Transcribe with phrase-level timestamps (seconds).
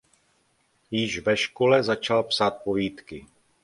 [0.91, 3.25] Již ve škole začal psát povídky.